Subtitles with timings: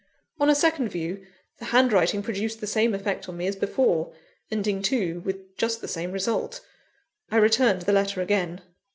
[0.39, 1.27] On a second view,
[1.59, 4.11] the handwriting produced the same effect on me as before,
[4.49, 6.59] ending too with just the same result.
[7.29, 8.61] I returned the letter again.